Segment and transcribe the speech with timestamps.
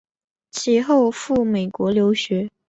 [0.49, 2.49] 其后赴美国留学。